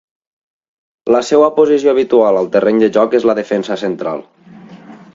La 1.15 1.21
seva 1.27 1.51
posició 1.59 1.93
habitual 1.95 2.41
al 2.41 2.51
terreny 2.57 2.83
de 2.85 2.93
joc 2.99 3.17
és 3.21 3.31
la 3.31 3.39
de 3.41 3.45
defensa 3.45 3.81
central. 3.87 4.29